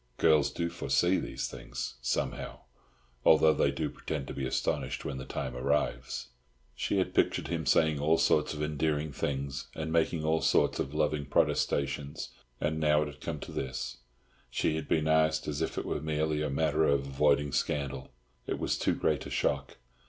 Girls 0.17 0.49
do 0.49 0.67
foresee 0.71 1.19
these 1.19 1.47
things, 1.47 1.93
somehow; 2.01 2.61
although 3.23 3.53
they 3.53 3.69
do 3.69 3.87
pretend 3.87 4.25
to 4.25 4.33
be 4.33 4.47
astonished 4.47 5.05
when 5.05 5.19
the 5.19 5.25
time 5.27 5.55
arrives. 5.55 6.29
She 6.75 6.97
had 6.97 7.13
pictured 7.13 7.49
him 7.49 7.67
saying 7.67 7.99
all 7.99 8.17
sorts 8.17 8.55
of 8.55 8.63
endearing 8.63 9.11
things, 9.13 9.67
and 9.75 9.91
making 9.93 10.25
all 10.25 10.41
sorts 10.41 10.79
of 10.79 10.95
loving 10.95 11.27
protestations; 11.27 12.29
and 12.59 12.79
now 12.79 13.03
it 13.03 13.09
had 13.09 13.21
come 13.21 13.39
to 13.41 13.51
this—she 13.51 14.75
had 14.75 14.87
been 14.87 15.07
asked 15.07 15.47
as 15.47 15.61
if 15.61 15.77
it 15.77 15.85
were 15.85 16.01
merely 16.01 16.41
a 16.41 16.49
matter 16.49 16.83
of 16.83 17.05
avoiding 17.05 17.51
scandal. 17.51 18.09
It 18.47 18.57
was 18.57 18.79
too 18.79 18.95
great 18.95 19.27
a 19.27 19.29
shock. 19.29 19.77